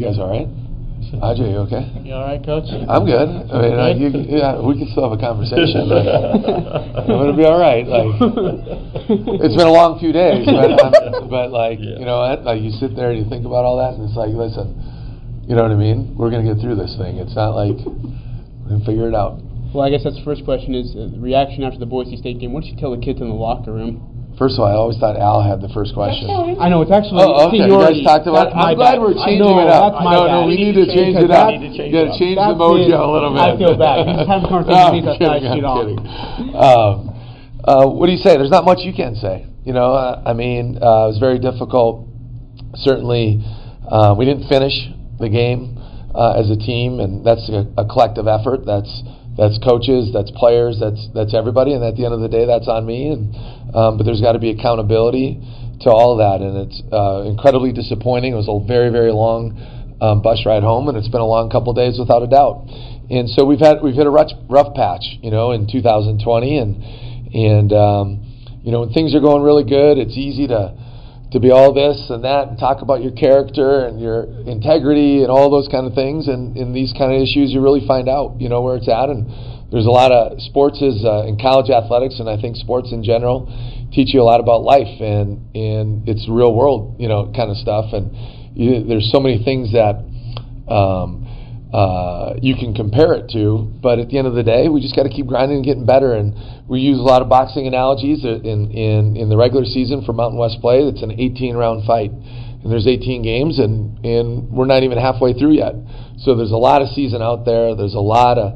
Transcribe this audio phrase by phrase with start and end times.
[0.00, 0.48] You guys all right?
[1.20, 1.84] Ajay, you okay?
[2.08, 2.64] You all right, Coach?
[2.72, 3.28] I'm good.
[3.52, 5.92] I mean, uh, you, yeah, we can still have a conversation.
[5.92, 6.08] But
[7.04, 7.84] I'm gonna be all right.
[7.84, 8.08] Like,
[9.44, 12.00] it's been a long few days, but, um, but like, Yeah.
[12.00, 12.48] you know, what?
[12.48, 14.72] like you sit there and you think about all that, and it's like, listen,
[15.44, 16.16] you know what I mean?
[16.16, 17.20] We're gonna get through this thing.
[17.20, 19.36] It's not like we're gonna figure it out.
[19.76, 22.56] Well, I guess that's the first question is uh, reaction after the Boise State game.
[22.56, 24.09] What did you tell the kids in the locker room?
[24.40, 26.24] First of all, I always thought Al had the first question.
[26.32, 27.60] I know it's actually Oh, okay.
[27.60, 28.48] You guys talked about.
[28.48, 29.04] That's my I'm glad bad.
[29.04, 29.92] we're changing know, it up.
[29.92, 30.32] That's my no, bad.
[30.32, 31.52] no, we need to change it up.
[31.52, 33.44] We need to change You got to change That's the mojo a little bit.
[33.44, 34.08] I feel bad.
[34.08, 36.00] You just have a conversation No, me, I'm that's how I kidding, I'm kidding.
[36.56, 36.92] Um,
[37.68, 38.40] uh, what do you say?
[38.40, 39.44] There's not much you can say.
[39.68, 42.08] You know, uh, I mean, uh, it was very difficult.
[42.80, 43.44] Certainly,
[43.84, 44.72] uh, we didn't finish
[45.20, 45.76] the game
[46.16, 48.64] uh, as a team, and that's a, a collective effort.
[48.64, 48.88] That's
[49.36, 52.68] that's coaches, that's players, that's that's everybody, and at the end of the day, that's
[52.68, 53.08] on me.
[53.08, 53.34] And
[53.74, 55.38] um, but there's got to be accountability
[55.82, 58.32] to all of that, and it's uh, incredibly disappointing.
[58.32, 59.54] It was a very very long
[60.00, 62.66] um, bus ride home, and it's been a long couple days without a doubt.
[63.10, 66.20] And so we've had we've hit a rough, rough patch, you know, in 2020,
[66.58, 66.82] and
[67.34, 68.06] and um,
[68.62, 70.74] you know when things are going really good, it's easy to
[71.32, 75.30] to be all this and that and talk about your character and your integrity and
[75.30, 76.26] all those kind of things.
[76.26, 79.08] And in these kind of issues, you really find out, you know, where it's at.
[79.08, 79.30] And
[79.70, 83.04] there's a lot of sports is uh, in college athletics, and I think sports in
[83.04, 83.46] general
[83.92, 87.56] teach you a lot about life and and it's real world, you know, kind of
[87.56, 87.92] stuff.
[87.92, 88.10] And
[88.56, 90.02] you, there's so many things that.
[90.66, 91.29] Um,
[91.72, 94.96] uh, you can compare it to, but at the end of the day, we just
[94.96, 96.14] got to keep grinding and getting better.
[96.14, 96.34] And
[96.68, 100.38] we use a lot of boxing analogies in in in the regular season for Mountain
[100.38, 100.82] West play.
[100.82, 105.32] It's an 18 round fight, and there's 18 games, and and we're not even halfway
[105.32, 105.74] through yet.
[106.18, 107.76] So there's a lot of season out there.
[107.76, 108.50] There's a lot of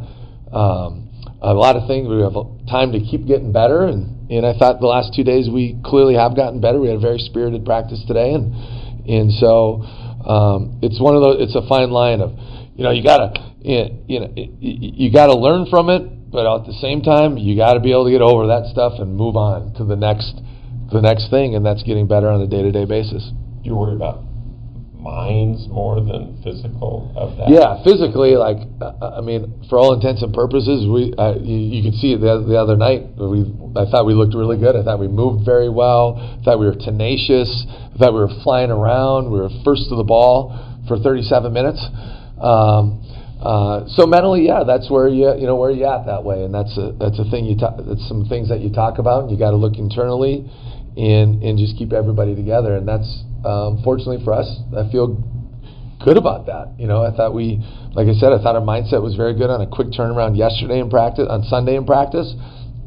[0.51, 1.09] um,
[1.41, 2.09] a lot of things.
[2.09, 2.35] We have
[2.67, 6.15] time to keep getting better, and and I thought the last two days we clearly
[6.15, 6.81] have gotten better.
[6.81, 8.51] We had a very spirited practice today, and
[9.07, 9.87] and so
[10.27, 11.47] um, it's one of those.
[11.47, 12.35] It's a fine line of
[12.75, 17.03] you know you gotta you know you gotta learn from it, but at the same
[17.03, 19.85] time you got to be able to get over that stuff and move on to
[19.85, 20.35] the next
[20.93, 23.31] the next thing, and that's getting better on a day to day basis.
[23.63, 24.23] You worry about
[25.05, 27.53] minds more than physical of that?
[27.53, 31.81] Yeah, physically, like uh, I mean, for all intents and purposes, we uh, you, you
[31.85, 33.05] could see it the, the other night.
[33.15, 33.45] We
[33.77, 34.75] I thought we looked really good.
[34.75, 36.17] I thought we moved very well.
[36.19, 37.49] I thought we were tenacious.
[37.69, 39.31] I thought we were flying around.
[39.31, 40.57] We were first to the ball
[40.89, 41.81] for 37 minutes.
[42.41, 43.03] Um,
[43.41, 46.55] uh, so mentally, yeah, that's where you you know where you at that way, and
[46.55, 47.77] that's a that's a thing you talk.
[47.77, 50.49] That's some things that you talk about, and you got to look internally,
[50.97, 55.21] and and just keep everybody together, and that's um, fortunately for us, I feel
[56.03, 56.73] good about that.
[56.79, 57.61] You know, I thought we,
[57.93, 60.81] like I said, I thought our mindset was very good on a quick turnaround yesterday
[60.81, 62.33] in practice, on Sunday in practice,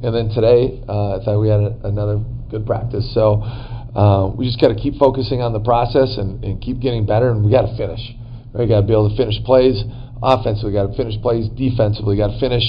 [0.02, 2.18] and then today uh, I thought we had a, another
[2.50, 3.06] good practice.
[3.14, 7.06] So uh, we just got to keep focusing on the process and, and keep getting
[7.06, 8.02] better, and we got to finish.
[8.58, 9.84] We got to be able to finish plays
[10.22, 10.74] offensively.
[10.74, 12.18] Got to finish plays defensively.
[12.18, 12.64] Got to finish,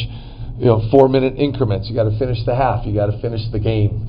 [0.59, 1.89] you know, four minute increments.
[1.89, 2.85] You got to finish the half.
[2.87, 4.07] You got to finish the game,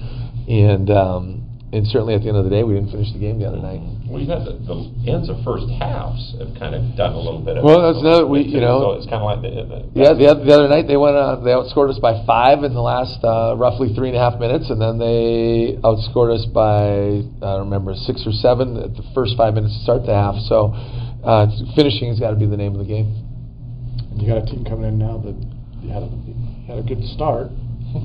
[0.47, 0.89] and.
[0.91, 3.45] Um, and certainly at the end of the day, we didn't finish the game the
[3.45, 3.77] other night.
[4.09, 7.45] Well, you had the, the ends of first halves have kind of done a little
[7.45, 7.63] bit of.
[7.63, 9.53] Well, that's another- we- you know- So it's kind of like the.
[9.69, 11.13] the Yeah, the other, the other night they went.
[11.15, 14.39] Uh, they outscored us by five in the last uh, roughly three and a half
[14.41, 19.05] minutes, and then they outscored us by I don't remember six or seven at the
[19.13, 20.41] first five minutes to start the half.
[20.49, 20.73] So
[21.23, 23.11] uh, finishing has got to be the name of the game.
[24.11, 25.35] And you got a team coming in now that
[25.87, 26.11] had a,
[26.67, 27.49] had a good start.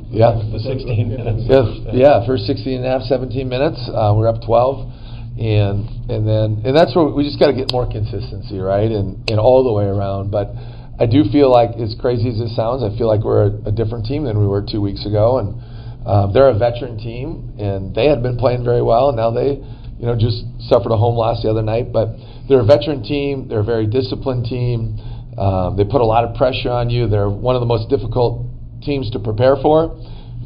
[0.08, 0.40] Yeah.
[0.48, 1.44] The 16 minutes.
[1.44, 4.88] Yeah, yeah, first 16 and a half, 17 minutes, uh, we're up 12,
[5.36, 9.20] and and then and that's where we just got to get more consistency, right, and
[9.28, 10.30] and all the way around.
[10.30, 10.56] But
[10.98, 13.72] I do feel like, as crazy as it sounds, I feel like we're a, a
[13.72, 15.58] different team than we were two weeks ago, and
[16.06, 19.58] um, they're a veteran team, and they had been playing very well, and now they,
[19.98, 21.92] you know, just suffered a home loss the other night.
[21.92, 22.16] But
[22.48, 23.48] they're a veteran team.
[23.48, 24.98] They're a very disciplined team.
[25.38, 27.08] Um, they put a lot of pressure on you.
[27.08, 28.46] They're one of the most difficult
[28.82, 29.96] teams to prepare for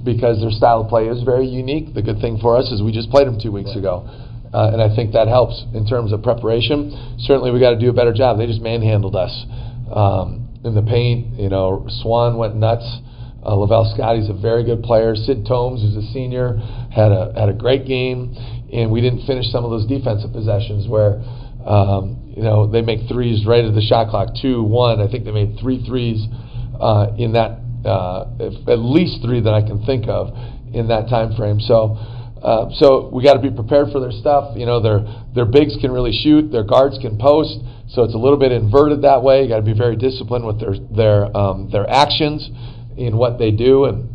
[0.05, 1.93] because their style of play is very unique.
[1.95, 4.09] The good thing for us is we just played them two weeks ago.
[4.53, 7.17] Uh, and I think that helps in terms of preparation.
[7.21, 8.39] Certainly, we got to do a better job.
[8.39, 9.45] They just manhandled us
[9.93, 11.39] um, in the paint.
[11.39, 12.87] You know, Swan went nuts.
[13.49, 15.17] Uh, Lavelle Scottie's a very good player.
[15.17, 16.59] Sid Tomes, who's a senior,
[16.93, 18.37] had a had a great game,
[18.71, 21.17] and we didn't finish some of those defensive possessions where
[21.65, 25.01] um, you know they make threes right at the shot clock, two, one.
[25.01, 26.21] I think they made three threes
[26.79, 30.29] uh, in that uh, if- at least three that I can think of
[30.75, 31.59] in that time frame.
[31.61, 31.97] So.
[32.39, 34.55] Uh, so we got to be prepared for their stuff.
[34.57, 35.01] You know, their
[35.35, 37.59] their bigs can really shoot, their guards can post,
[37.91, 39.43] so it's a little bit inverted that way.
[39.43, 42.49] You got to be very disciplined with their their um, their actions
[42.99, 44.11] in what they do, and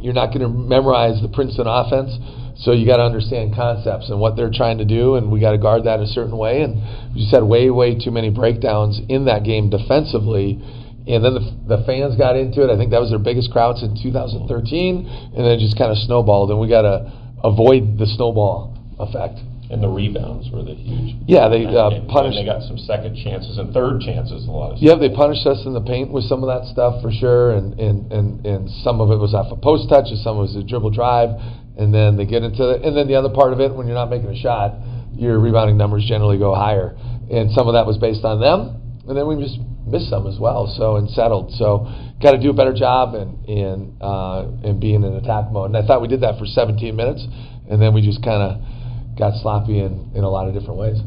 [0.00, 2.10] you're not going to memorize the Princeton offense,
[2.56, 5.52] So you got to understand concepts and what they're trying to do, and we got
[5.52, 6.62] to guard that a certain way.
[6.62, 6.76] And
[7.14, 10.60] we just had way, way too many breakdowns in that game defensively.
[11.06, 12.70] And then the, the fans got into it.
[12.70, 15.98] I think that was their biggest crowd since 2013, and then it just kind of
[15.98, 16.50] snowballed.
[16.50, 17.10] And we got to
[17.42, 19.40] avoid the snowball effect.
[19.72, 21.16] And the rebounds were the huge.
[21.26, 22.36] Yeah, they And- uh, and punished.
[22.36, 24.46] They got some second chances and third chances.
[24.46, 24.78] A lot of.
[24.78, 27.80] Yeah, they punished us in the paint with some of that stuff for sure, and
[27.80, 30.62] and and, and some of it was off a post touch, and some was a
[30.62, 31.30] dribble drive,
[31.78, 33.96] and then they get into it, and then the other part of it, when you're
[33.96, 34.74] not making a shot,
[35.16, 36.94] your rebounding numbers generally go higher,
[37.30, 38.76] and some of that was based on them,
[39.08, 41.88] and then we just missed some as well, so and settled, so
[42.20, 45.76] got to do a better job in in uh, in being in attack mode, and
[45.76, 47.26] I thought we did that for 17 minutes,
[47.70, 48.60] and then we just kind of
[49.18, 50.98] got sloppy in in a lot of different ways.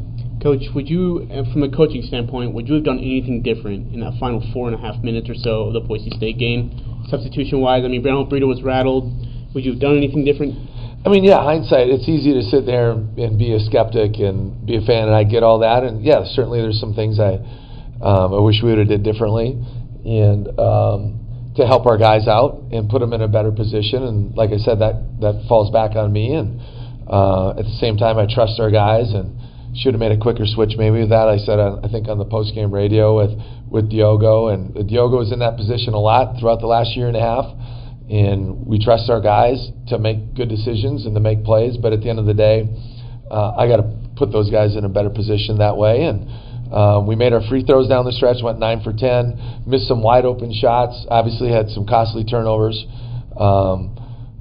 [0.42, 4.00] Coach, would you, uh, from a coaching standpoint, would you have done anything different in
[4.00, 6.70] that final four and a half minutes or so of the Boise State game,
[7.08, 7.84] substitution-wise?
[7.84, 9.10] I mean, Brown Burrito was rattled.
[9.54, 10.54] Would you have done anything different?
[11.06, 14.76] I mean, yeah, hindsight, it's easy to sit there and be a skeptic and be
[14.76, 15.82] a fan, and I get all that.
[15.84, 17.40] And yeah, certainly there's some things I
[18.02, 19.56] um, I wish we would have did differently,
[20.04, 24.02] and um, to help our guys out and put them in a better position.
[24.02, 26.34] And like I said, that that falls back on me.
[26.34, 26.60] And
[27.06, 29.38] uh, at the same time, I trust our guys and
[29.76, 31.28] should have made a quicker switch maybe with that.
[31.28, 33.38] I said on, I think on the post game radio with
[33.68, 37.16] with Diogo, and Diogo was in that position a lot throughout the last year and
[37.16, 37.46] a half
[38.08, 41.76] and we trust our guys to make good decisions and to make plays.
[41.76, 42.68] But at the end of the day,
[43.30, 46.04] uh, I got to put those guys in a better position that way.
[46.04, 49.88] And uh, we made our free throws down the stretch, went nine for ten, missed
[49.88, 51.04] some wide open shots.
[51.10, 52.84] Obviously, had some costly turnovers.
[53.36, 53.98] Um,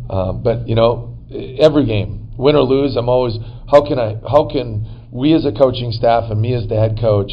[0.10, 1.18] um, but you know,
[1.60, 3.38] every game, win or lose, I'm always
[3.70, 6.98] how can I how can we as a coaching staff and me as the head
[7.00, 7.32] coach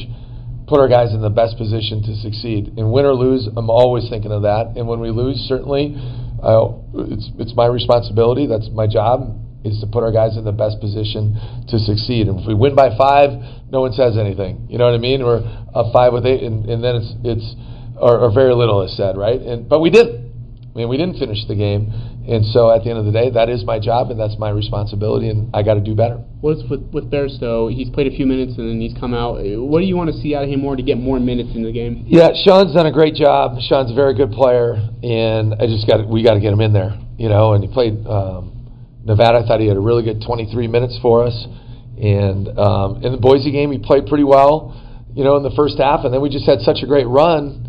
[0.66, 2.72] put our guys in the best position to succeed.
[2.78, 4.72] And win or lose, I'm always thinking of that.
[4.76, 5.94] And when we lose, certainly,
[6.43, 6.72] uh,
[7.12, 8.46] it's it's my responsibility.
[8.46, 11.38] That's my job is to put our guys in the best position
[11.69, 12.26] to succeed.
[12.26, 13.31] And if we win by five,
[13.70, 14.66] no one says anything.
[14.69, 15.22] You know what I mean?
[15.22, 17.54] Or a five with eight, and, and then it's it's
[17.96, 19.40] or, or very little is said, right?
[19.40, 20.32] And but we didn't.
[20.75, 21.93] I mean, we didn't finish the game,
[22.28, 24.50] and so at the end of the day, that is my job and that's my
[24.50, 26.22] responsibility, and I got to do better.
[26.40, 27.72] What's with with Bairstow?
[27.72, 29.42] He's played a few minutes and then he's come out.
[29.42, 31.62] What do you want to see out of him more to get more minutes in
[31.62, 32.04] the game?
[32.06, 33.58] Yeah, Sean's done a great job.
[33.66, 36.72] Sean's a very good player, and I just got we got to get him in
[36.72, 37.54] there, you know.
[37.54, 38.70] And he played um,
[39.04, 39.42] Nevada.
[39.42, 41.34] I thought he had a really good 23 minutes for us,
[41.98, 44.78] and um, in the Boise game he played pretty well,
[45.14, 46.04] you know, in the first half.
[46.04, 47.66] And then we just had such a great run,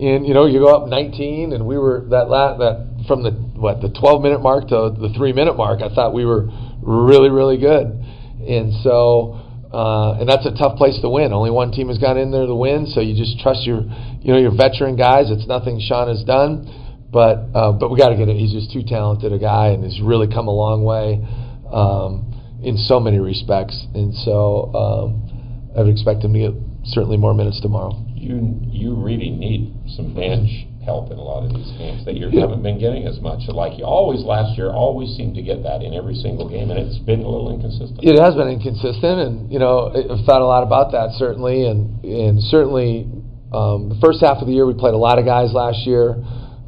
[0.00, 3.49] and you know, you go up 19, and we were that la- that from the
[3.60, 5.80] what the 12 minute mark to the three minute mark.
[5.82, 6.48] I thought we were
[6.82, 9.46] really really good, and so.
[9.70, 11.32] Uh, and that's a tough place to win.
[11.32, 13.82] Only one team has gone in there to win, so you just trust your,
[14.20, 15.30] you know, your veteran guys.
[15.30, 16.66] It's nothing Sean has done,
[17.12, 18.34] but uh, but we got to get it.
[18.34, 21.22] He's just too talented a guy, and has really come a long way
[21.70, 23.78] um, in so many respects.
[23.94, 26.54] And so um, I would expect him to get
[26.84, 27.94] certainly more minutes tomorrow.
[28.14, 30.50] You you really need some bench
[30.90, 32.42] help in a lot of these games that you Yeah.
[32.42, 33.46] haven't been getting as much.
[33.48, 36.78] Like you always last year, always seemed to get that in every single game, and
[36.82, 38.02] it's been a little inconsistent.
[38.02, 42.02] It has been inconsistent, and you know I've thought a lot about that certainly, and
[42.04, 43.06] and certainly
[43.52, 46.18] um, the first half of the year we played a lot of guys last year.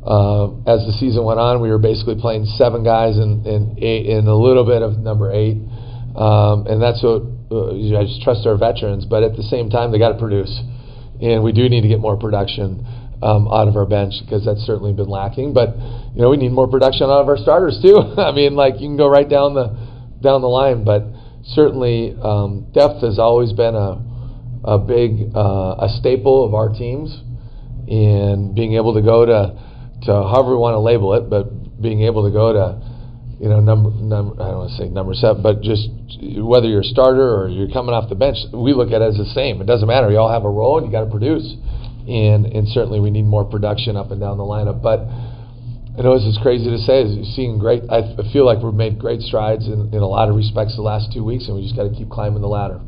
[0.03, 4.07] Uh, as the season went on, we were basically playing seven guys and and eight
[4.11, 5.59] and a little bit of number eight,
[6.17, 7.23] um, and that's what
[7.55, 7.71] uh,
[8.01, 9.05] I just trust our veterans.
[9.07, 10.51] But at the same time, they got to produce,
[11.21, 12.85] and we do need to get more production
[13.23, 15.55] um, out of our bench because that's certainly been lacking.
[15.55, 15.77] But
[16.15, 17.97] you know we need more production out of our starters too.
[18.19, 19.71] I mean, like you can go right down the
[20.21, 21.05] down the line, but
[21.55, 24.03] certainly um, depth has always been a
[24.65, 27.11] a big uh, a staple of our teams,
[27.89, 29.59] and being able to go to
[30.07, 32.93] to however we want to label it, but being able to go to
[33.39, 35.89] you know number number I don't want to say number seven, but just
[36.39, 39.19] whether you're a starter or you're coming off the bench, we look at it as
[39.19, 39.61] the same.
[39.61, 40.11] It doesn't matter.
[40.11, 41.43] You all have a role, and you got to produce,
[42.09, 45.07] and and certainly we need more production up and down the lineup, but.
[45.93, 47.03] I know this is crazy to say.
[47.03, 47.83] Is seeing great.
[47.91, 51.13] I feel like we've made great strides in, in a lot of respects the last
[51.13, 52.81] two weeks, and we just got to keep climbing the ladder.